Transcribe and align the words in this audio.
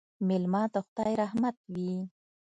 مېلمه 0.27 0.61
د 0.73 0.75
خدای 0.85 1.13
رحمت 1.21 1.55
وي 1.73 1.93